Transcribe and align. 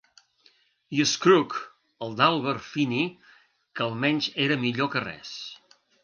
I 0.99 1.03
Scrooge, 1.09 1.59
el 2.05 2.15
d'Albert 2.21 2.63
Finney, 2.69 3.11
que 3.77 3.85
almenys 3.89 4.31
era 4.47 4.57
millor 4.63 4.89
que 4.97 5.05
res. 5.05 5.35